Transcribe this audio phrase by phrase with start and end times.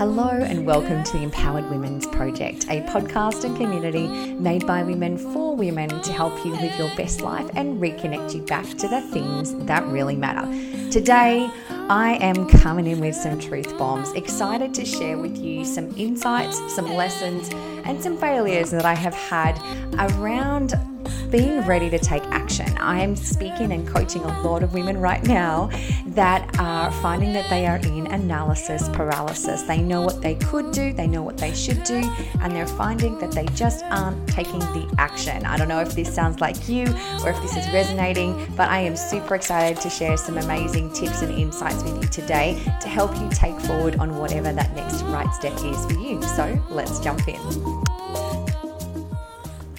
[0.00, 5.18] Hello, and welcome to the Empowered Women's Project, a podcast and community made by women
[5.18, 9.02] for women to help you live your best life and reconnect you back to the
[9.12, 10.48] things that really matter.
[10.90, 11.50] Today,
[11.90, 16.56] I am coming in with some truth bombs, excited to share with you some insights,
[16.74, 17.50] some lessons,
[17.84, 19.60] and some failures that I have had
[19.98, 20.72] around
[21.30, 22.76] being ready to take action.
[22.78, 25.70] I am speaking and coaching a lot of women right now
[26.06, 29.62] that are finding that they are in analysis paralysis.
[29.62, 32.02] They know what they could do, they know what they should do,
[32.40, 35.46] and they're finding that they just aren't taking the action.
[35.46, 36.86] I don't know if this sounds like you
[37.22, 41.22] or if this is resonating, but I am super excited to share some amazing tips
[41.22, 45.32] and insights with you today to help you take forward on whatever that next right
[45.34, 46.20] step is for you.
[46.22, 47.79] So let's jump in.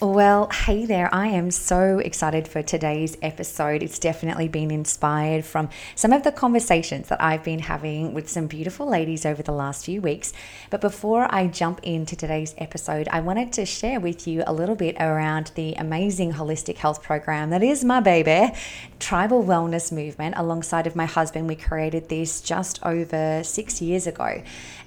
[0.01, 1.13] Well, hey there.
[1.13, 3.83] I am so excited for today's episode.
[3.83, 8.47] It's definitely been inspired from some of the conversations that I've been having with some
[8.47, 10.33] beautiful ladies over the last few weeks.
[10.71, 14.73] But before I jump into today's episode, I wanted to share with you a little
[14.73, 18.55] bit around the amazing holistic health program that is my baby,
[18.97, 20.33] Tribal Wellness Movement.
[20.35, 24.41] Alongside of my husband, we created this just over six years ago.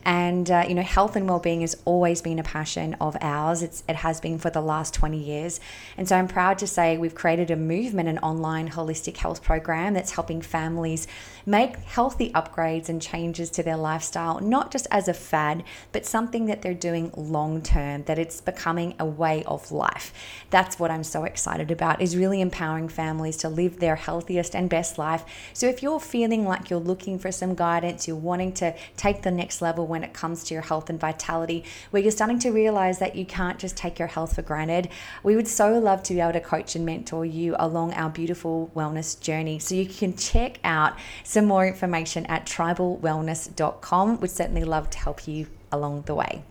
[0.05, 3.63] And, uh, you know, health and well-being has always been a passion of ours.
[3.63, 5.61] It's, it has been for the last 20 years.
[5.97, 9.93] And so I'm proud to say we've created a movement, an online holistic health program
[9.93, 11.07] that's helping families
[11.47, 16.47] make healthy upgrades and changes to their lifestyle, not just as a fad, but something
[16.47, 20.13] that they're doing long term, that it's becoming a way of life.
[20.51, 24.71] That's what I'm so excited about is really empowering families to live their healthiest and
[24.71, 25.25] best life.
[25.53, 29.31] So if you're feeling like you're looking for some guidance, you're wanting to take the
[29.31, 32.99] next level when it comes to your health and vitality, where you're starting to realize
[32.99, 34.89] that you can't just take your health for granted,
[35.23, 38.71] we would so love to be able to coach and mentor you along our beautiful
[38.75, 39.59] wellness journey.
[39.59, 40.95] So you can check out
[41.35, 44.21] some more information at tribalwellness.com.
[44.21, 46.45] Would certainly love to help you along the way.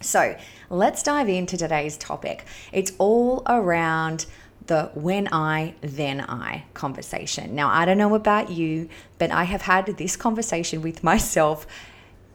[0.00, 0.36] So
[0.70, 2.44] let's dive into today's topic.
[2.72, 4.26] It's all around
[4.66, 7.54] the when I, then I conversation.
[7.54, 8.88] Now, I don't know about you,
[9.18, 11.66] but I have had this conversation with myself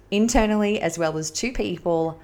[0.10, 2.20] internally as well as two people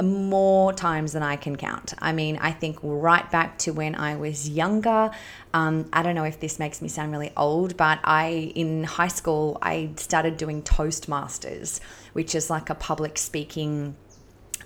[0.00, 1.94] more times than I can count.
[1.98, 5.10] I mean, I think right back to when I was younger.
[5.54, 9.08] Um, I don't know if this makes me sound really old, but I, in high
[9.08, 11.80] school, I started doing Toastmasters,
[12.12, 13.96] which is like a public speaking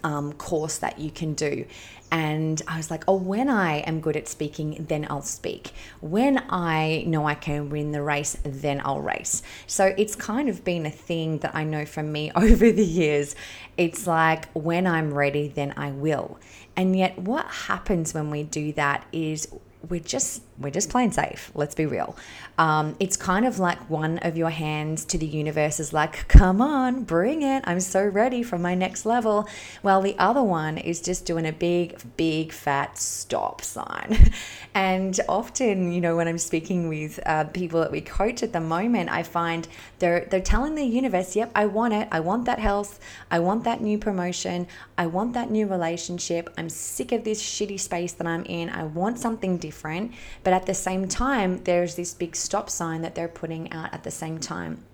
[0.05, 1.67] um, course that you can do.
[2.11, 5.73] And I was like, oh, when I am good at speaking, then I'll speak.
[6.01, 9.43] When I know I can win the race, then I'll race.
[9.67, 13.35] So it's kind of been a thing that I know from me over the years.
[13.77, 16.39] It's like, when I'm ready, then I will.
[16.77, 19.49] And yet, what happens when we do that is
[19.89, 22.17] we're just we're just playing safe let's be real.
[22.59, 26.61] Um, it's kind of like one of your hands to the universe is like come
[26.61, 29.49] on bring it i'm so ready for my next level.
[29.83, 34.33] While the other one is just doing a big big fat stop sign.
[34.75, 38.61] And often you know when i'm speaking with uh, people that we coach at the
[38.61, 39.67] moment i find
[39.99, 43.01] they're they're telling the universe yep i want it i want that health
[43.31, 44.67] i want that new promotion
[44.99, 48.85] i want that new relationship i'm sick of this shitty space that i'm in i
[48.85, 50.13] want something different
[50.47, 54.05] but at the same time, there's this big stop sign that they're putting out at
[54.05, 54.85] the same time.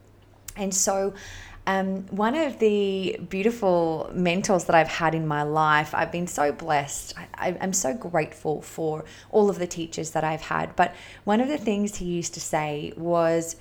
[0.56, 1.12] And so,
[1.66, 6.52] um, one of the beautiful mentors that I've had in my life, I've been so
[6.52, 7.12] blessed.
[7.34, 10.74] I, I'm so grateful for all of the teachers that I've had.
[10.74, 13.56] But one of the things he used to say was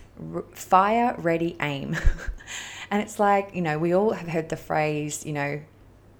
[0.53, 1.97] fire, ready, aim.
[2.89, 5.59] and it's like, you know, we all have heard the phrase, you know,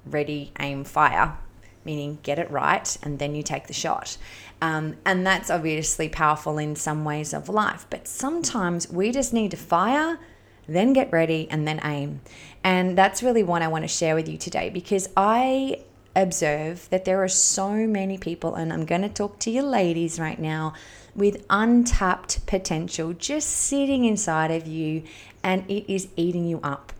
[0.06, 1.38] ready, aim, fire,
[1.86, 4.18] meaning get it right and then you take the shot.
[4.62, 7.86] Um, and that's obviously powerful in some ways of life.
[7.90, 10.20] But sometimes we just need to fire,
[10.68, 12.22] then get ready, and then aim.
[12.64, 15.84] And that's really what I want to share with you today because I
[16.16, 20.20] observe that there are so many people, and I'm going to talk to you ladies
[20.20, 20.74] right now,
[21.16, 25.04] with untapped potential just sitting inside of you
[25.44, 26.94] and it is eating you up.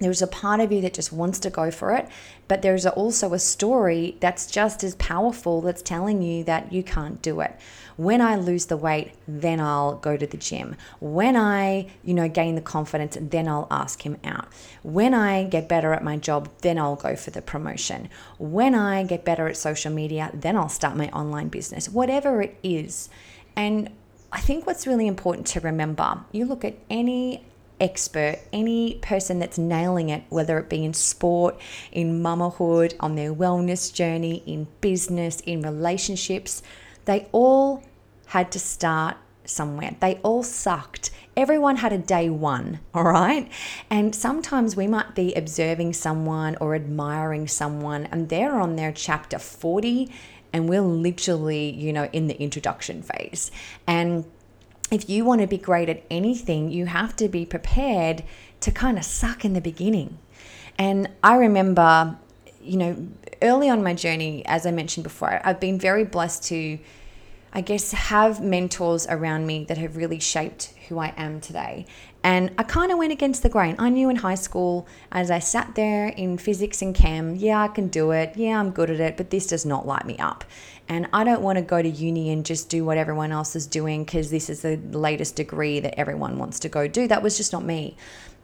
[0.00, 2.08] There's a part of you that just wants to go for it,
[2.48, 7.22] but there's also a story that's just as powerful that's telling you that you can't
[7.22, 7.56] do it.
[7.96, 10.74] When I lose the weight, then I'll go to the gym.
[11.00, 14.48] When I, you know, gain the confidence, then I'll ask him out.
[14.82, 18.08] When I get better at my job, then I'll go for the promotion.
[18.38, 21.88] When I get better at social media, then I'll start my online business.
[21.88, 23.10] Whatever it is.
[23.54, 23.90] And
[24.32, 27.44] I think what's really important to remember, you look at any
[27.80, 31.58] expert, any person that's nailing it, whether it be in sport,
[31.92, 36.62] in mamahood, on their wellness journey, in business, in relationships,
[37.04, 37.82] they all
[38.26, 39.94] had to start somewhere.
[40.00, 43.50] They all sucked Everyone had a day one, all right?
[43.90, 49.38] And sometimes we might be observing someone or admiring someone, and they're on their chapter
[49.38, 50.10] 40,
[50.52, 53.50] and we're literally, you know, in the introduction phase.
[53.86, 54.24] And
[54.90, 58.22] if you want to be great at anything, you have to be prepared
[58.60, 60.18] to kind of suck in the beginning.
[60.78, 62.16] And I remember,
[62.62, 63.08] you know,
[63.42, 66.78] early on my journey, as I mentioned before, I've been very blessed to,
[67.54, 71.86] I guess, have mentors around me that have really shaped who I am today.
[72.24, 73.76] And I kind of went against the grain.
[73.78, 77.68] I knew in high school, as I sat there in physics and chem, yeah, I
[77.68, 78.32] can do it.
[78.34, 80.44] Yeah, I'm good at it, but this does not light me up.
[80.88, 83.66] And I don't want to go to uni and just do what everyone else is
[83.66, 87.06] doing because this is the latest degree that everyone wants to go do.
[87.06, 87.96] That was just not me.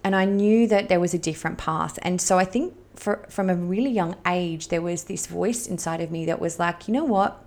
[0.05, 1.99] And I knew that there was a different path.
[2.03, 6.01] And so I think for, from a really young age, there was this voice inside
[6.01, 7.43] of me that was like, you know what?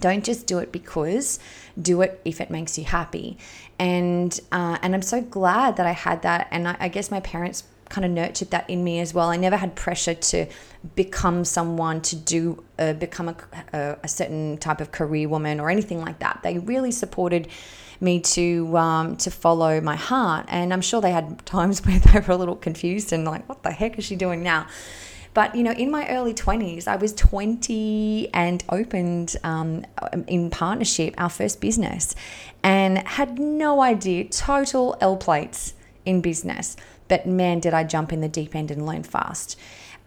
[0.00, 1.38] Don't just do it because,
[1.80, 3.38] do it if it makes you happy.
[3.78, 6.48] And uh, and I'm so glad that I had that.
[6.50, 9.28] And I, I guess my parents kind of nurtured that in me as well.
[9.28, 10.46] I never had pressure to
[10.96, 13.36] become someone to do uh, become a,
[13.72, 16.40] a, a, certain type of career woman or anything like that.
[16.42, 17.48] They really supported
[18.00, 22.18] me to um, to follow my heart, and I'm sure they had times where they
[22.18, 24.66] were a little confused and like, what the heck is she doing now?
[25.34, 29.84] But you know, in my early 20s, I was 20 and opened um,
[30.26, 32.14] in partnership our first business,
[32.62, 35.74] and had no idea total L plates
[36.04, 36.76] in business.
[37.08, 39.58] But man, did I jump in the deep end and learn fast.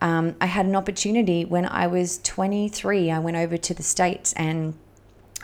[0.01, 3.11] Um, I had an opportunity when I was 23.
[3.11, 4.75] I went over to the States and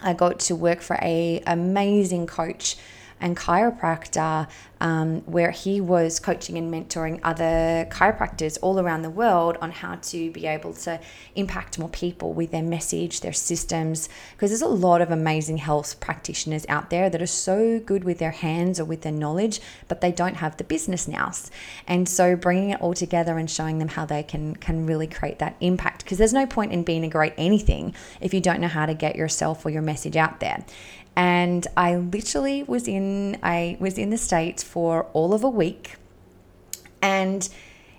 [0.02, 2.76] I got to work for a amazing coach
[3.22, 4.48] and chiropractor,
[4.82, 9.96] um, where he was coaching and mentoring other chiropractors all around the world on how
[9.96, 11.00] to be able to
[11.36, 14.10] impact more people with their message, their systems.
[14.34, 18.18] Because there's a lot of amazing health practitioners out there that are so good with
[18.18, 21.52] their hands or with their knowledge, but they don't have the business nous.
[21.88, 25.38] And so bringing it all together and showing them how they can can really create
[25.40, 26.04] that impact.
[26.04, 28.96] Because there's no point in being a great anything if you don't know how to
[28.96, 30.66] get yourself or your message out there
[31.16, 35.96] and I literally was in I was in the states for all of a week.
[37.02, 37.48] And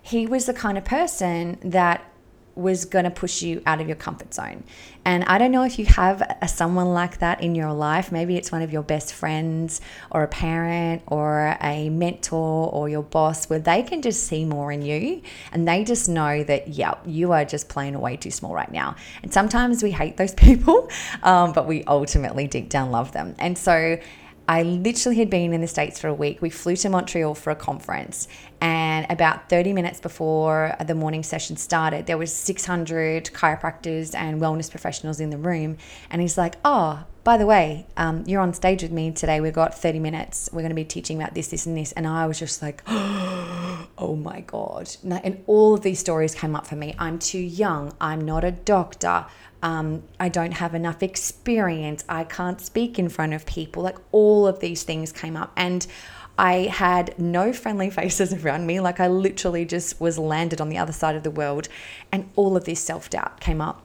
[0.01, 2.05] he was the kind of person that
[2.55, 4.63] was going to push you out of your comfort zone.
[5.05, 8.13] And I don't know if you have a, someone like that in your life.
[8.13, 13.03] Maybe it's one of your best friends or a parent or a mentor or your
[13.03, 16.95] boss where they can just see more in you and they just know that, yeah,
[17.05, 18.97] you are just playing way too small right now.
[19.23, 20.89] And sometimes we hate those people,
[21.23, 23.35] um, but we ultimately deep down love them.
[23.39, 23.99] And so
[24.49, 26.43] I literally had been in the States for a week.
[26.43, 28.27] We flew to Montreal for a conference,
[28.63, 34.71] and about 30 minutes before the morning session started, there was 600 chiropractors and wellness
[34.71, 35.79] professionals in the room.
[36.11, 39.41] And he's like, "Oh, by the way, um, you're on stage with me today.
[39.41, 40.49] We've got 30 minutes.
[40.53, 42.85] We're going to be teaching about this, this, and this." And I was just like,
[42.87, 46.95] "Oh my god!" And all of these stories came up for me.
[47.01, 47.93] I'm too young.
[48.01, 49.27] I'm not a doctor
[49.63, 53.85] um, I don't have enough experience, I can't speak in front of people.
[53.85, 55.53] Like all of these things came up.
[55.57, 55.87] And
[56.39, 58.81] I had no friendly faces around me.
[58.81, 61.69] Like I literally just was landed on the other side of the world.
[62.11, 63.83] And all of this self doubt came up.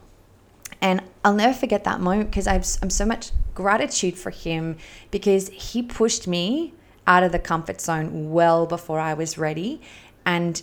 [0.80, 4.76] And I'll never forget that moment because I'm so much gratitude for him
[5.10, 6.74] because he pushed me
[7.06, 9.80] out of the comfort zone well before I was ready.
[10.24, 10.62] And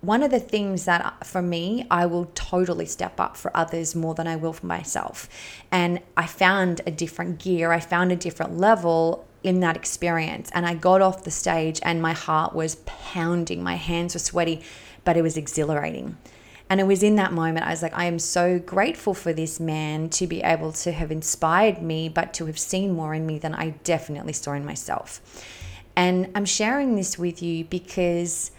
[0.00, 3.96] one of the things that uh, for me, I will totally step up for others
[3.96, 5.28] more than I will for myself.
[5.72, 10.50] And I found a different gear, I found a different level in that experience.
[10.52, 14.60] And I got off the stage and my heart was pounding, my hands were sweaty,
[15.04, 16.18] but it was exhilarating.
[16.68, 19.58] And it was in that moment I was like, I am so grateful for this
[19.58, 23.38] man to be able to have inspired me, but to have seen more in me
[23.38, 25.22] than I definitely saw in myself.
[25.96, 28.50] And I'm sharing this with you because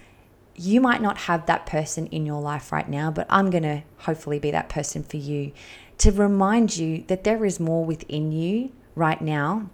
[0.55, 3.84] you might not have that person in your life right now, but I'm going to
[4.00, 5.51] hopefully be that person for you
[6.00, 9.69] to remind you that there is more within you right now.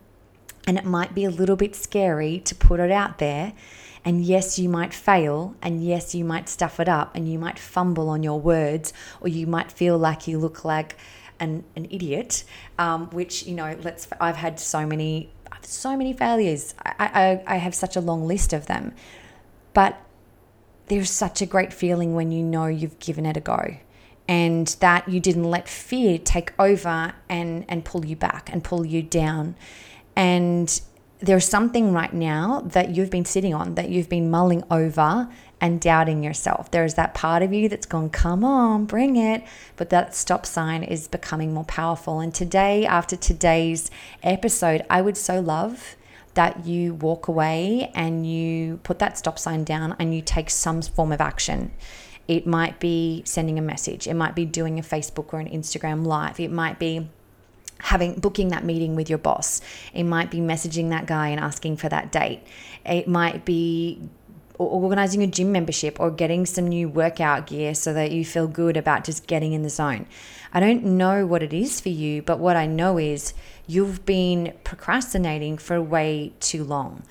[0.67, 3.53] And it might be a little bit scary to put it out there.
[4.03, 7.57] And yes, you might fail, and yes, you might stuff it up, and you might
[7.57, 10.95] fumble on your words, or you might feel like you look like
[11.39, 12.43] an, an idiot.
[12.77, 14.07] Um, which you know, let's.
[14.21, 15.31] I've had so many,
[15.61, 16.75] so many failures.
[16.85, 18.93] I, I, I have such a long list of them,
[19.73, 19.97] but
[20.87, 23.77] there's such a great feeling when you know you've given it a go
[24.27, 28.85] and that you didn't let fear take over and and pull you back and pull
[28.85, 29.55] you down
[30.15, 30.81] and
[31.19, 35.29] there's something right now that you've been sitting on that you've been mulling over
[35.61, 36.69] and doubting yourself.
[36.69, 39.43] There's that part of you that's gone come on bring it.
[39.77, 42.19] But that stop sign is becoming more powerful.
[42.19, 43.89] And today after today's
[44.21, 45.95] episode i would so love
[46.35, 50.81] that you walk away and you put that stop sign down and you take some
[50.81, 51.71] form of action.
[52.27, 56.05] It might be sending a message, it might be doing a Facebook or an Instagram
[56.05, 57.09] live, it might be
[57.79, 59.61] having booking that meeting with your boss.
[59.93, 62.41] It might be messaging that guy and asking for that date.
[62.85, 64.01] It might be
[64.57, 68.77] organizing a gym membership or getting some new workout gear so that you feel good
[68.77, 70.05] about just getting in the zone.
[70.53, 73.33] I don't know what it is for you, but what I know is
[73.67, 77.03] you've been procrastinating for way too long.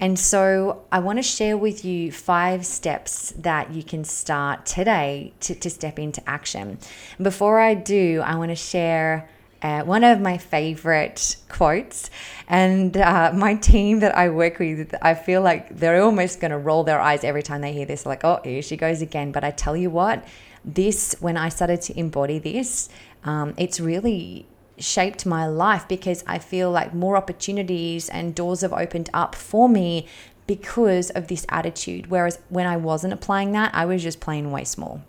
[0.00, 5.34] And so I want to share with you five steps that you can start today
[5.40, 6.78] to, to step into action.
[7.20, 9.28] Before I do, I want to share
[9.62, 12.10] uh, one of my favorite quotes.
[12.48, 16.58] And uh, my team that I work with, I feel like they're almost going to
[16.58, 19.32] roll their eyes every time they hear this, like, oh, here she goes again.
[19.32, 20.24] But I tell you what,
[20.64, 22.88] this, when I started to embody this,
[23.24, 24.46] um, it's really
[24.78, 29.68] shaped my life because I feel like more opportunities and doors have opened up for
[29.68, 30.06] me
[30.46, 32.08] because of this attitude.
[32.08, 35.02] Whereas when I wasn't applying that, I was just playing way small.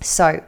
[0.00, 0.42] So,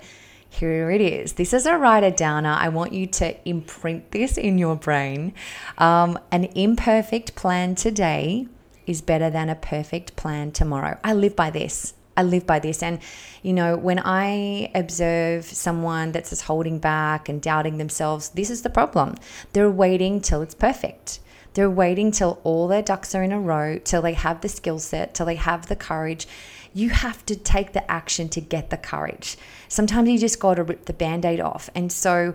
[0.53, 1.35] here it is.
[1.35, 2.51] This is a writer downer.
[2.59, 5.33] I want you to imprint this in your brain.
[5.79, 8.47] Um, an imperfect plan today
[8.87, 10.99] is better than a perfect plan tomorrow.
[11.03, 11.95] I live by this.
[12.17, 12.83] I live by this.
[12.83, 12.99] And,
[13.43, 18.63] you know, when I observe someone that's just holding back and doubting themselves, this is
[18.63, 19.15] the problem.
[19.55, 21.21] They're waiting till it's perfect.
[21.55, 24.79] They're waiting till all their ducks are in a row, till they have the skill
[24.79, 26.27] set, till they have the courage.
[26.75, 29.37] You have to take the action to get the courage.
[29.69, 31.69] Sometimes you just got to rip the band aid off.
[31.75, 32.35] And so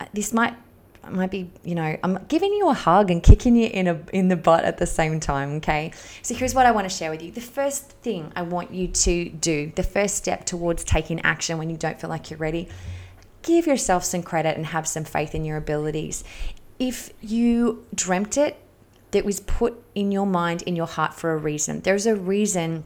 [0.00, 0.54] uh, this might
[1.08, 4.26] might be, you know, I'm giving you a hug and kicking you in a in
[4.26, 5.92] the butt at the same time, okay?
[6.22, 7.30] So here's what I want to share with you.
[7.30, 11.70] The first thing I want you to do, the first step towards taking action when
[11.70, 12.68] you don't feel like you're ready,
[13.42, 16.24] give yourself some credit and have some faith in your abilities
[16.78, 18.58] if you dreamt it,
[19.12, 21.80] that was put in your mind, in your heart for a reason.
[21.80, 22.84] There's a reason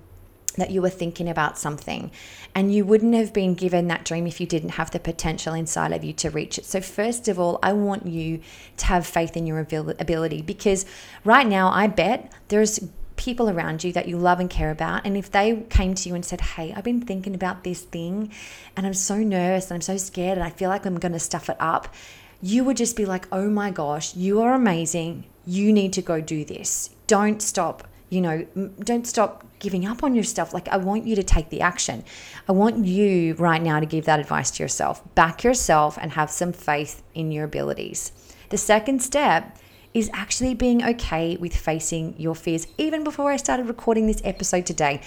[0.58, 2.10] that you were thinking about something
[2.54, 5.92] and you wouldn't have been given that dream if you didn't have the potential inside
[5.92, 6.64] of you to reach it.
[6.64, 8.40] So, first of all, I want you
[8.78, 10.86] to have faith in your ability because
[11.24, 12.80] right now, I bet there's
[13.16, 15.04] people around you that you love and care about.
[15.04, 18.32] And if they came to you and said, Hey, I've been thinking about this thing
[18.76, 21.18] and I'm so nervous and I'm so scared and I feel like I'm going to
[21.18, 21.94] stuff it up,
[22.42, 25.24] you would just be like, oh my gosh, you are amazing.
[25.46, 26.90] You need to go do this.
[27.06, 28.46] Don't stop, you know,
[28.80, 30.52] don't stop giving up on yourself.
[30.52, 32.04] Like, I want you to take the action.
[32.48, 35.02] I want you right now to give that advice to yourself.
[35.14, 38.12] Back yourself and have some faith in your abilities.
[38.50, 39.56] The second step
[39.94, 42.66] is actually being okay with facing your fears.
[42.78, 45.00] Even before I started recording this episode today,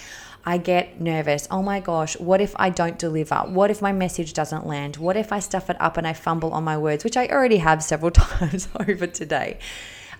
[0.46, 1.48] I get nervous.
[1.50, 3.36] Oh my gosh, what if I don't deliver?
[3.36, 4.96] What if my message doesn't land?
[4.96, 7.58] What if I stuff it up and I fumble on my words, which I already
[7.58, 9.58] have several times over today?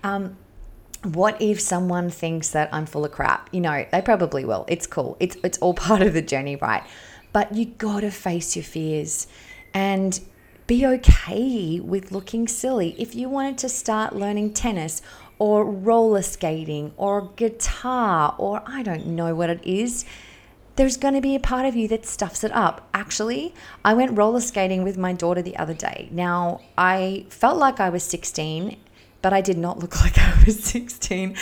[0.02, 0.36] Um,
[1.04, 3.49] what if someone thinks that I'm full of crap?
[3.52, 4.64] You know, they probably will.
[4.68, 5.16] It's cool.
[5.20, 6.82] It's it's all part of the journey, right?
[7.32, 9.26] But you got to face your fears
[9.73, 10.20] and
[10.66, 12.94] be okay with looking silly.
[12.99, 15.02] If you wanted to start learning tennis
[15.38, 20.04] or roller skating or guitar or I don't know what it is,
[20.76, 22.88] there's going to be a part of you that stuffs it up.
[22.94, 26.08] Actually, I went roller skating with my daughter the other day.
[26.11, 28.76] Now, I felt like I was 16,
[29.24, 31.34] but I did not look like I was 16.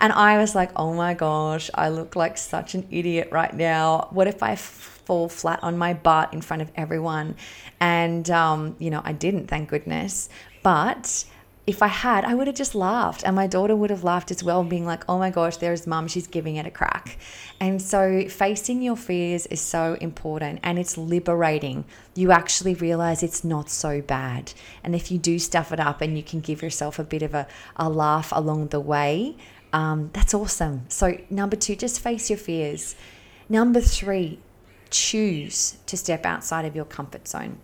[0.00, 4.08] And I was like, oh my gosh, I look like such an idiot right now.
[4.10, 7.36] What if I fall flat on my butt in front of everyone?
[7.80, 10.28] And, um, you know, I didn't, thank goodness.
[10.62, 11.24] But
[11.64, 13.22] if I had, I would have just laughed.
[13.24, 16.08] And my daughter would have laughed as well, being like, oh my gosh, there's mum,
[16.08, 17.18] she's giving it a crack.
[17.60, 21.84] And so facing your fears is so important and it's liberating.
[22.16, 24.52] You actually realize it's not so bad.
[24.82, 27.32] And if you do stuff it up and you can give yourself a bit of
[27.32, 29.36] a, a laugh along the way,
[29.72, 30.84] um, that's awesome.
[30.88, 32.96] So, number two, just face your fears.
[33.48, 34.40] Number three,
[34.90, 37.58] choose to step outside of your comfort zone.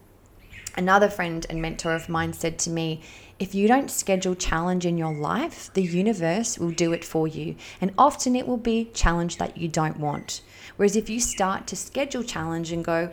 [0.76, 3.02] Another friend and mentor of mine said to me,
[3.38, 7.54] if you don't schedule challenge in your life, the universe will do it for you.
[7.80, 10.40] And often it will be challenge that you don't want.
[10.76, 13.12] Whereas if you start to schedule challenge and go,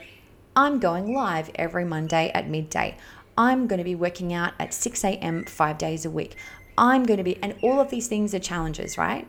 [0.56, 2.98] I'm going live every Monday at midday.
[3.38, 5.46] I'm going to be working out at 6 a.m.
[5.46, 6.36] five days a week.
[6.78, 9.28] I'm going to be, and all of these things are challenges, right?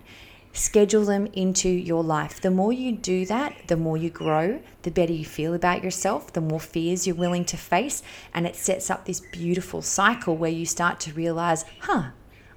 [0.57, 2.41] Schedule them into your life.
[2.41, 6.33] The more you do that, the more you grow, the better you feel about yourself,
[6.33, 8.03] the more fears you're willing to face.
[8.35, 12.11] And it sets up this beautiful cycle where you start to realize, huh,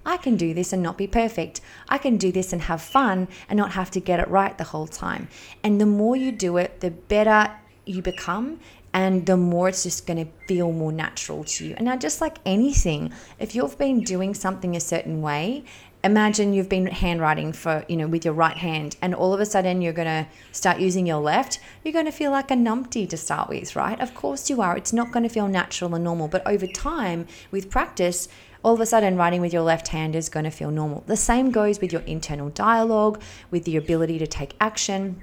[0.06, 1.62] I can do this and not be perfect.
[1.88, 4.64] I can do this and have fun and not have to get it right the
[4.64, 5.28] whole time.
[5.64, 7.52] And the more you do it, the better
[7.86, 8.60] you become
[8.94, 11.76] and the more it's just going to feel more natural to you.
[11.76, 15.64] And now, just like anything, if you've been doing something a certain way
[16.04, 19.46] imagine you've been handwriting for you know with your right hand and all of a
[19.46, 23.08] sudden you're going to start using your left you're going to feel like a numpty
[23.10, 24.00] to start with right?
[24.00, 24.78] Of course you are.
[24.78, 26.28] It's not going to feel natural and normal.
[26.28, 28.28] But over time with practice
[28.64, 31.04] all of a sudden writing with your left hand is going to feel normal.
[31.08, 35.22] The same goes with your internal dialogue with the ability to take action.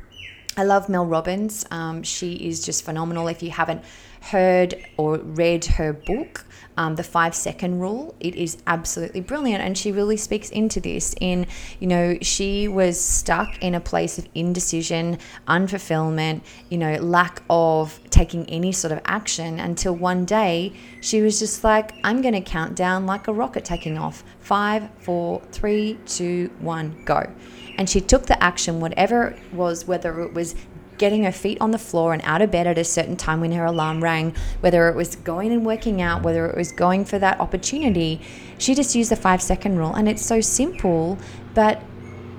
[0.56, 1.66] I love Mel Robbins.
[1.70, 3.28] Um, she is just phenomenal.
[3.28, 3.82] If you haven't
[4.22, 8.14] heard or read her book, um, the five second rule.
[8.20, 9.62] It is absolutely brilliant.
[9.62, 11.46] And she really speaks into this in,
[11.80, 15.18] you know, she was stuck in a place of indecision,
[15.48, 21.38] unfulfillment, you know, lack of taking any sort of action until one day she was
[21.38, 24.24] just like, I'm going to count down like a rocket taking off.
[24.40, 27.30] Five, four, three, two, one, go.
[27.78, 30.54] And she took the action, whatever it was, whether it was
[30.98, 33.52] getting her feet on the floor and out of bed at a certain time when
[33.52, 37.18] her alarm rang, whether it was going and working out, whether it was going for
[37.18, 38.20] that opportunity,
[38.58, 39.94] she just used the five second rule.
[39.94, 41.18] And it's so simple,
[41.54, 41.82] but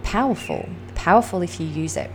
[0.03, 0.67] powerful.
[0.95, 2.11] Powerful if you use it.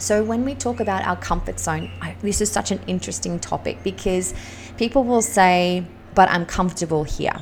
[0.00, 3.82] So, when we talk about our comfort zone, I, this is such an interesting topic
[3.82, 4.32] because
[4.76, 5.84] people will say,
[6.14, 7.34] But I'm comfortable here.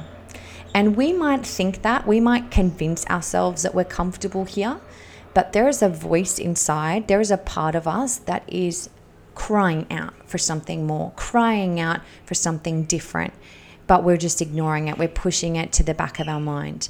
[0.75, 4.79] And we might think that, we might convince ourselves that we're comfortable here.
[5.37, 8.89] But there is a voice inside, there is a part of us that is
[9.35, 13.35] crying out for something more, crying out for something different.
[13.87, 14.97] But we're just ignoring it.
[14.97, 16.89] We're pushing it to the back of our mind.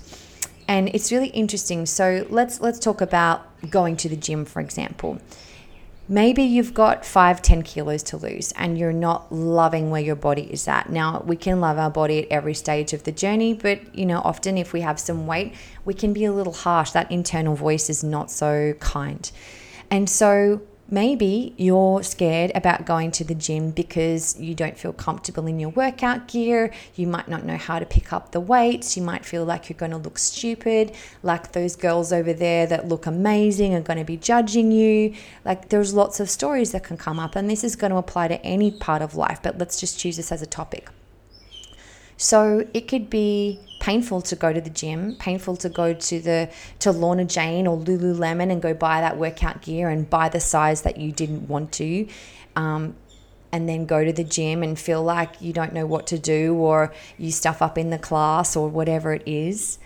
[0.68, 1.86] And it's really interesting.
[1.86, 5.18] So let's let's talk about going to the gym, for example
[6.08, 10.42] maybe you've got five, 10 kilos to lose and you're not loving where your body
[10.52, 10.90] is at.
[10.90, 14.20] Now, we can love our body at every stage of the journey, but you know,
[14.20, 16.92] often if we have some weight, we can be a little harsh.
[16.92, 19.30] That internal voice is not so kind.
[19.90, 25.48] And so Maybe you're scared about going to the gym because you don't feel comfortable
[25.48, 26.72] in your workout gear.
[26.94, 28.96] You might not know how to pick up the weights.
[28.96, 32.86] You might feel like you're going to look stupid, like those girls over there that
[32.86, 35.14] look amazing are going to be judging you.
[35.44, 38.28] Like there's lots of stories that can come up, and this is going to apply
[38.28, 40.88] to any part of life, but let's just choose this as a topic.
[42.16, 46.50] So it could be painful to go to the gym, painful to go to the
[46.80, 50.82] to Lorna Jane or Lululemon and go buy that workout gear and buy the size
[50.82, 52.08] that you didn't want to.
[52.54, 52.96] Um,
[53.52, 56.54] and then go to the gym and feel like you don't know what to do
[56.54, 59.78] or you stuff up in the class or whatever it is,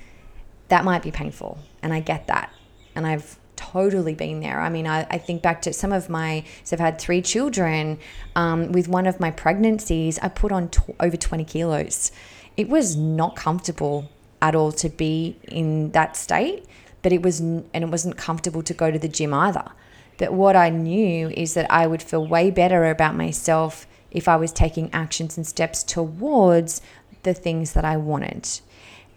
[0.68, 1.58] that might be painful.
[1.82, 2.52] And I get that.
[2.94, 4.60] And I've totally been there.
[4.60, 7.98] I mean, I, I think back to some of my, so I've had three children.
[8.34, 12.10] Um, with one of my pregnancies, I put on t- over 20 kilos.
[12.56, 16.64] It was not comfortable at all to be in that state,
[17.02, 19.70] but it was, and it wasn't comfortable to go to the gym either.
[20.16, 24.36] But what I knew is that I would feel way better about myself if I
[24.36, 26.80] was taking actions and steps towards
[27.22, 28.48] the things that I wanted.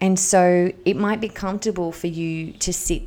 [0.01, 3.03] And so it might be comfortable for you to sit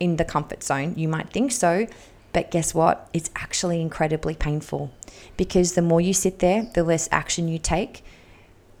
[0.00, 0.94] in the comfort zone.
[0.96, 1.86] You might think so,
[2.32, 3.08] but guess what?
[3.12, 4.92] It's actually incredibly painful
[5.36, 8.04] because the more you sit there, the less action you take,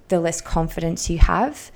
[0.08, 1.70] the less confidence you have,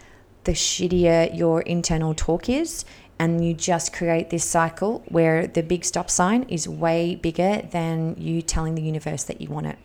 [0.45, 2.85] the shittier your internal talk is.
[3.19, 8.17] And you just create this cycle where the big stop sign is way bigger than
[8.19, 9.79] you telling the universe that you want it.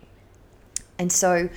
[0.98, 1.48] And so,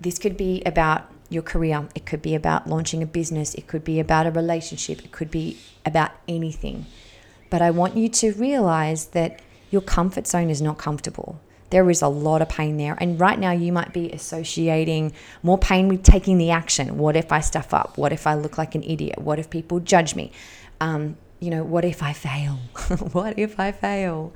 [0.00, 3.82] this could be about your career, it could be about launching a business, it could
[3.82, 6.86] be about a relationship, it could be about anything.
[7.50, 11.40] But I want you to realize that your comfort zone is not comfortable.
[11.70, 12.96] There is a lot of pain there.
[12.98, 16.96] And right now, you might be associating more pain with taking the action.
[16.96, 17.98] What if I stuff up?
[17.98, 19.18] What if I look like an idiot?
[19.18, 20.32] What if people judge me?
[20.80, 22.54] Um, you know, what if I fail?
[23.12, 24.32] what if I fail?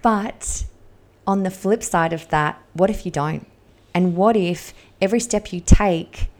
[0.00, 0.64] But
[1.26, 3.46] on the flip side of that, what if you don't?
[3.94, 6.30] And what if every step you take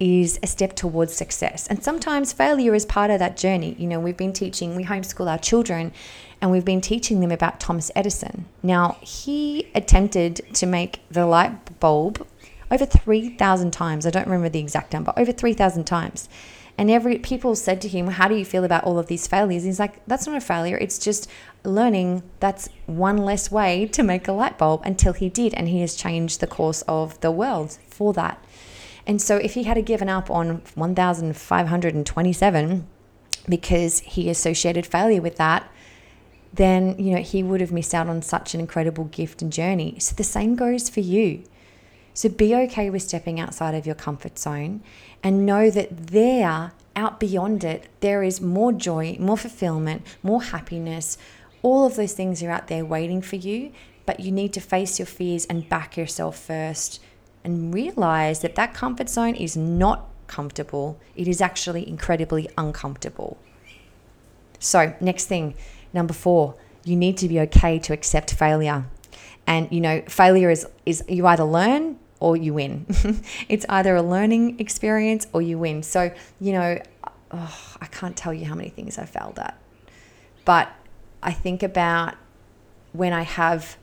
[0.00, 1.66] is a step towards success.
[1.68, 3.76] And sometimes failure is part of that journey.
[3.78, 5.92] You know, we've been teaching, we homeschool our children,
[6.40, 8.46] and we've been teaching them about Thomas Edison.
[8.62, 12.26] Now, he attempted to make the light bulb
[12.70, 14.04] over 3,000 times.
[14.04, 16.28] I don't remember the exact number, over 3,000 times.
[16.76, 19.62] And every people said to him, "How do you feel about all of these failures?"
[19.62, 20.76] He's like, "That's not a failure.
[20.76, 21.28] It's just
[21.62, 25.82] learning that's one less way to make a light bulb." Until he did, and he
[25.82, 28.44] has changed the course of the world for that.
[29.06, 32.86] And so if he had given up on 1,527
[33.48, 35.70] because he associated failure with that,
[36.52, 39.98] then you know he would have missed out on such an incredible gift and journey.
[39.98, 41.44] So the same goes for you.
[42.14, 44.82] So be okay with stepping outside of your comfort zone
[45.22, 51.18] and know that there, out beyond it, there is more joy, more fulfillment, more happiness.
[51.62, 53.72] All of those things are out there waiting for you,
[54.06, 57.00] but you need to face your fears and back yourself first
[57.44, 60.98] and realize that that comfort zone is not comfortable.
[61.14, 63.36] It is actually incredibly uncomfortable.
[64.58, 65.54] So, next thing,
[65.92, 66.54] number four,
[66.84, 68.86] you need to be okay to accept failure.
[69.46, 72.86] And you know, failure is is you either learn or you win.
[73.48, 75.82] it's either a learning experience or you win.
[75.82, 76.78] So, you know,
[77.30, 79.58] oh, I can't tell you how many things I failed at.
[80.44, 80.72] But
[81.22, 82.14] I think about
[82.92, 83.76] when I have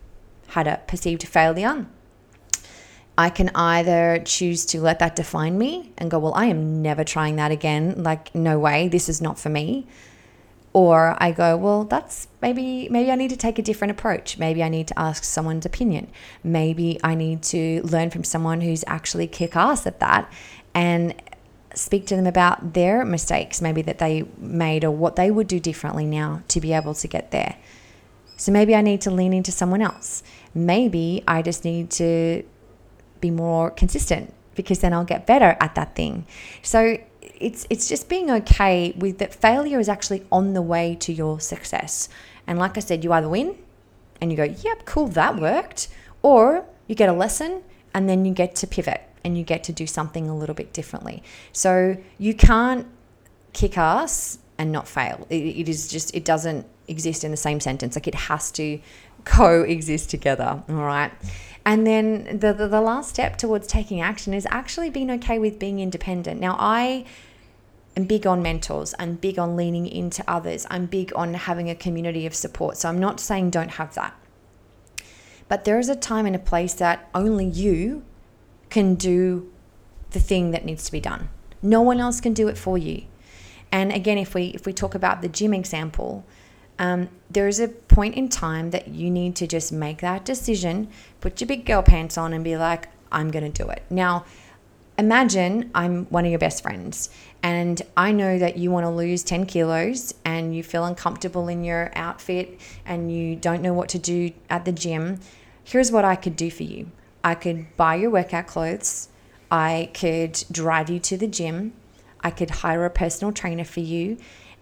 [0.47, 1.85] had a perceived failure,
[3.17, 7.03] I can either choose to let that define me and go, well, I am never
[7.03, 8.03] trying that again.
[8.03, 9.87] Like, no way, this is not for me.
[10.73, 14.37] Or I go, well, that's maybe maybe I need to take a different approach.
[14.37, 16.07] Maybe I need to ask someone's opinion.
[16.43, 20.31] Maybe I need to learn from someone who's actually kick ass at that
[20.73, 21.13] and
[21.75, 25.59] speak to them about their mistakes, maybe that they made or what they would do
[25.59, 27.57] differently now to be able to get there.
[28.37, 30.23] So maybe I need to lean into someone else.
[30.53, 32.43] Maybe I just need to
[33.21, 36.25] be more consistent because then I'll get better at that thing.
[36.61, 41.13] So it's it's just being okay with that failure is actually on the way to
[41.13, 42.09] your success.
[42.47, 43.55] And like I said, you either win
[44.19, 45.87] and you go, "Yep, cool, that worked,"
[46.21, 49.73] or you get a lesson and then you get to pivot and you get to
[49.73, 51.23] do something a little bit differently.
[51.51, 52.87] So you can't
[53.53, 55.27] kick ass and not fail.
[55.29, 57.95] It, it is just it doesn't exist in the same sentence.
[57.95, 58.79] Like it has to
[59.25, 60.63] coexist together.
[60.69, 61.11] All right.
[61.65, 65.59] And then the, the, the last step towards taking action is actually being okay with
[65.59, 66.41] being independent.
[66.41, 67.05] Now, I
[67.95, 68.95] am big on mentors.
[68.97, 70.65] I'm big on leaning into others.
[70.71, 72.77] I'm big on having a community of support.
[72.77, 74.15] So I'm not saying don't have that.
[75.47, 78.03] But there is a time and a place that only you
[78.69, 79.51] can do
[80.11, 81.29] the thing that needs to be done.
[81.61, 83.03] No one else can do it for you.
[83.71, 86.25] And again, if we if we talk about the gym example,
[86.81, 90.89] um, there is a point in time that you need to just make that decision,
[91.21, 93.83] put your big girl pants on, and be like, I'm going to do it.
[93.91, 94.25] Now,
[94.97, 97.11] imagine I'm one of your best friends,
[97.43, 101.63] and I know that you want to lose 10 kilos and you feel uncomfortable in
[101.63, 105.19] your outfit and you don't know what to do at the gym.
[105.63, 106.89] Here's what I could do for you
[107.23, 109.07] I could buy your workout clothes,
[109.51, 111.73] I could drive you to the gym,
[112.21, 114.17] I could hire a personal trainer for you,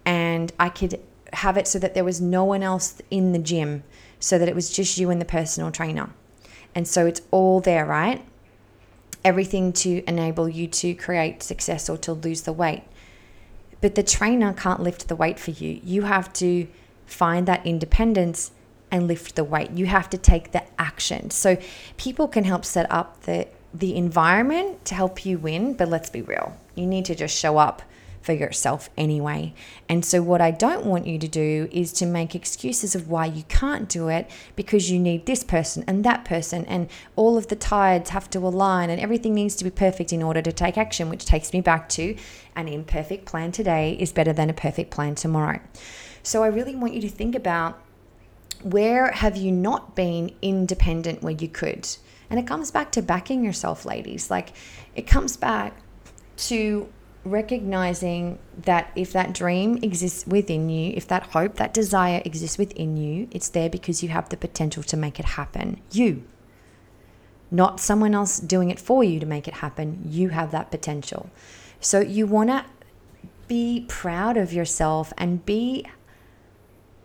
[0.05, 0.99] and I could
[1.33, 3.83] have it so that there was no one else in the gym,
[4.19, 6.09] so that it was just you and the personal trainer.
[6.75, 8.23] And so it's all there, right?
[9.23, 12.83] Everything to enable you to create success or to lose the weight.
[13.81, 15.79] But the trainer can't lift the weight for you.
[15.83, 16.67] You have to
[17.05, 18.51] find that independence
[18.91, 19.71] and lift the weight.
[19.71, 21.29] You have to take the action.
[21.31, 21.57] So
[21.97, 26.23] people can help set up the the environment to help you win, but let's be
[26.23, 26.57] real.
[26.73, 27.83] You need to just show up
[28.21, 29.53] for yourself anyway.
[29.87, 33.25] And so, what I don't want you to do is to make excuses of why
[33.25, 37.47] you can't do it because you need this person and that person, and all of
[37.47, 40.77] the tides have to align, and everything needs to be perfect in order to take
[40.77, 42.15] action, which takes me back to
[42.55, 45.59] an imperfect plan today is better than a perfect plan tomorrow.
[46.23, 47.81] So, I really want you to think about
[48.61, 51.87] where have you not been independent where you could?
[52.29, 54.29] And it comes back to backing yourself, ladies.
[54.29, 54.49] Like,
[54.95, 55.77] it comes back
[56.37, 56.87] to
[57.25, 62.97] recognizing that if that dream exists within you, if that hope, that desire exists within
[62.97, 65.81] you, it's there because you have the potential to make it happen.
[65.91, 66.23] You,
[67.51, 70.01] not someone else doing it for you to make it happen.
[70.05, 71.29] You have that potential.
[71.79, 72.65] So you want to
[73.47, 75.85] be proud of yourself and be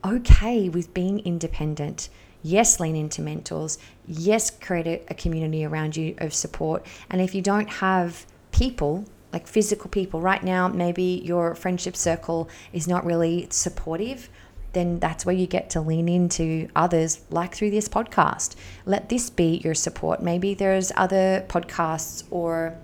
[0.04, 2.08] okay with being independent.
[2.42, 3.78] Yes, lean into mentors.
[4.06, 6.86] Yes, create a, a community around you of support.
[7.10, 10.20] And if you don't have people like physical people.
[10.20, 14.30] Right now, maybe your friendship circle is not really supportive,
[14.72, 18.54] then that's where you get to lean into others, like through this podcast.
[18.86, 20.22] Let this be your support.
[20.22, 22.78] Maybe there's other podcasts or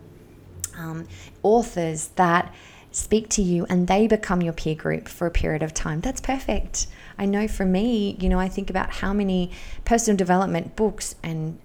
[0.76, 1.06] um,
[1.42, 2.52] authors that
[2.92, 6.00] speak to you and they become your peer group for a period of time.
[6.00, 6.88] That's perfect.
[7.16, 9.52] I know for me, you know, I think about how many
[9.84, 11.58] personal development books and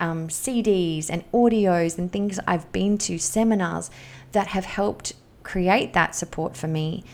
[0.00, 3.90] um, CDs and audios and things I've been to, seminars
[4.32, 7.04] that have helped create that support for me.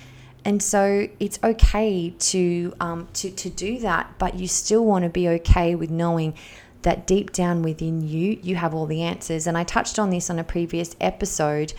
[0.44, 5.10] And so it's okay to, um, to, to do that, but you still want to
[5.10, 6.34] be okay with knowing
[6.82, 9.46] that deep down within you, you have all the answers.
[9.46, 11.74] And I touched on this on a previous episode,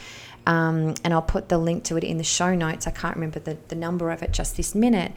[0.45, 2.85] um, and I'll put the link to it in the show notes.
[2.85, 5.13] I can't remember the, the number of it just this minute,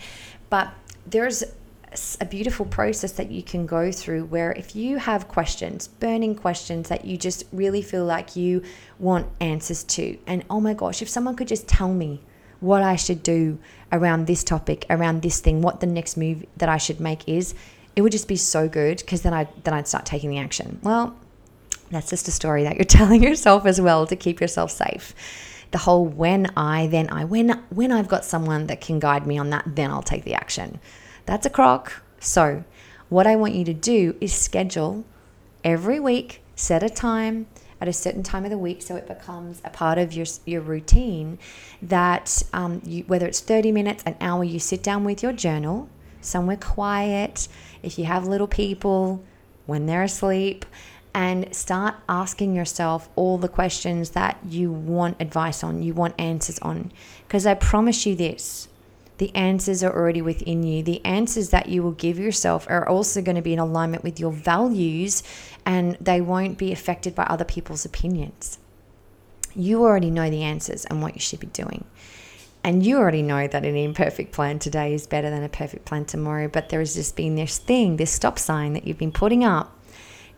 [0.48, 0.72] but
[1.06, 1.44] there's
[2.20, 6.88] a beautiful process that you can go through where if you have questions, burning questions
[6.88, 8.62] that you just really feel like you
[8.98, 12.20] want answers to, and oh my gosh, if someone could just tell me
[12.60, 13.58] what I should do
[13.92, 17.54] around this topic, around this thing, what the next move that I should make is,
[17.94, 20.80] it would just be so good because then I then I'd start taking the action.
[20.82, 21.14] Well,
[21.90, 25.14] that's just a story that you're telling yourself as well to keep yourself safe.
[25.70, 29.38] the whole when I, then I, when, when I've got someone that can guide me
[29.38, 30.78] on that, then I'll take the action.
[31.26, 32.02] That's a crock.
[32.20, 32.64] So,
[33.08, 35.04] what I want you to do is schedule
[35.62, 37.46] every week, set a time
[37.80, 40.60] at a certain time of the week so it becomes a part of your, your
[40.60, 41.38] routine
[41.82, 45.88] that um, you, whether it's 30 minutes, an hour, you sit down with your journal
[46.20, 47.48] somewhere quiet,
[47.82, 49.22] if you have little people,
[49.66, 50.64] when they're asleep,
[51.14, 56.58] and start asking yourself all the questions that you want advice on, you want answers
[56.60, 56.90] on.
[57.26, 58.68] Because I promise you this
[59.24, 60.82] the answers are already within you.
[60.82, 64.20] The answers that you will give yourself are also going to be in alignment with
[64.20, 65.22] your values
[65.64, 68.58] and they won't be affected by other people's opinions.
[69.56, 71.86] You already know the answers and what you should be doing.
[72.62, 76.04] And you already know that an imperfect plan today is better than a perfect plan
[76.04, 76.46] tomorrow.
[76.46, 79.74] But there has just been this thing, this stop sign that you've been putting up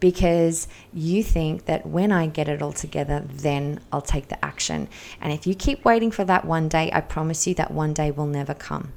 [0.00, 4.88] because you think that when I get it all together, then I'll take the action.
[5.20, 8.11] And if you keep waiting for that one day, I promise you that one day
[8.11, 8.92] will never come.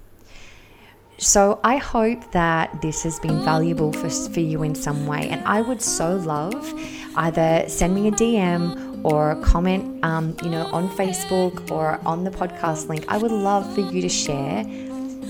[1.17, 5.27] So I hope that this has been valuable for, for you in some way.
[5.27, 6.73] And I would so love
[7.17, 12.31] either send me a DM or comment, um, you know, on Facebook or on the
[12.31, 13.03] podcast link.
[13.09, 14.63] I would love for you to share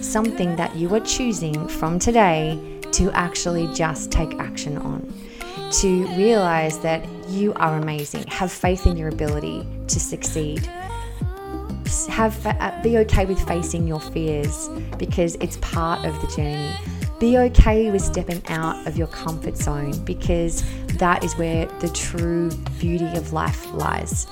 [0.01, 2.60] something that you are choosing from today
[2.91, 5.12] to actually just take action on.
[5.71, 8.25] To realize that you are amazing.
[8.27, 10.65] Have faith in your ability to succeed.
[12.10, 16.73] Have uh, be okay with facing your fears because it's part of the journey.
[17.19, 20.63] Be okay with stepping out of your comfort zone because
[20.97, 24.25] that is where the true beauty of life lies.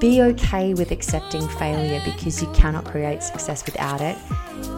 [0.00, 4.16] Be okay with accepting failure because you cannot create success without it.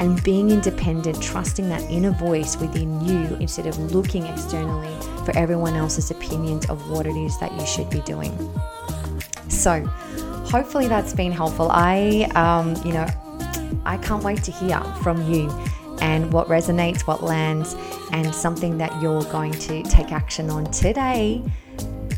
[0.00, 4.94] And being independent, trusting that inner voice within you instead of looking externally
[5.24, 8.36] for everyone else's opinions of what it is that you should be doing.
[9.48, 9.84] So,
[10.46, 11.68] hopefully that's been helpful.
[11.70, 13.06] I, um, you know,
[13.84, 15.50] I can't wait to hear from you
[16.00, 17.74] and what resonates, what lands,
[18.12, 21.42] and something that you're going to take action on today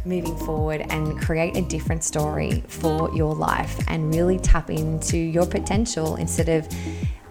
[0.06, 5.46] moving forward and create a different story for your life and really tap into your
[5.46, 6.66] potential instead of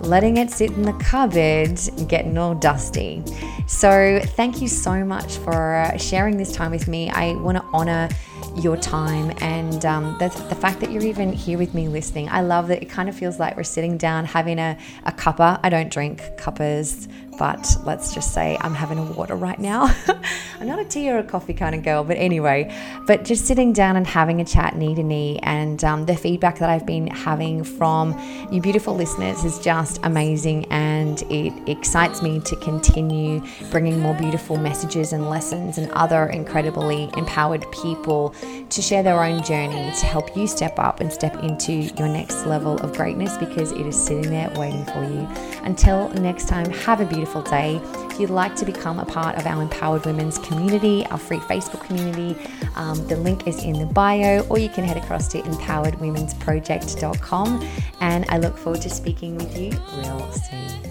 [0.05, 3.23] letting it sit in the cupboard getting all dusty.
[3.67, 7.09] So, thank you so much for sharing this time with me.
[7.09, 8.09] I want to honor
[8.55, 12.29] your time and um, the, the fact that you're even here with me listening.
[12.29, 15.59] I love that it kind of feels like we're sitting down having a, a cuppa.
[15.61, 19.93] I don't drink cuppas, but let's just say I'm having a water right now.
[20.59, 22.73] I'm not a tea or a coffee kind of girl, but anyway,
[23.05, 25.39] but just sitting down and having a chat knee to knee.
[25.43, 28.17] And um, the feedback that I've been having from
[28.51, 30.65] you beautiful listeners is just amazing.
[30.71, 37.09] And it excites me to continue bringing more beautiful messages and lessons and other incredibly
[37.17, 38.33] empowered people
[38.69, 42.45] to share their own journey to help you step up and step into your next
[42.45, 45.27] level of greatness because it is sitting there waiting for you.
[45.63, 47.79] Until next time, have a beautiful day.
[48.09, 51.85] If you'd like to become a part of our Empowered Women's community, our free Facebook
[51.85, 52.35] community,
[52.75, 57.67] um, the link is in the bio, or you can head across to empoweredwomensproject.com.
[57.99, 60.84] And I look forward to speaking with you real soon.